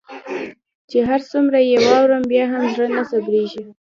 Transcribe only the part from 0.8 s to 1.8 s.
چي هر څومره يي